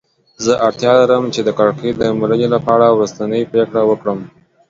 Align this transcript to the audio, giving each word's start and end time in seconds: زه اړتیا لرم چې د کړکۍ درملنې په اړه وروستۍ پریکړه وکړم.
زه 0.43 0.53
اړتیا 0.67 0.91
لرم 0.99 1.25
چې 1.33 1.41
د 1.43 1.49
کړکۍ 1.57 1.89
درملنې 1.99 2.47
په 2.65 2.69
اړه 2.75 2.87
وروستۍ 2.93 3.41
پریکړه 3.51 3.81
وکړم. 3.85 4.19